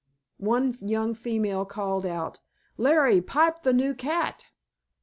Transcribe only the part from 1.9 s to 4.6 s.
out, "Larry, pipe the new cat!"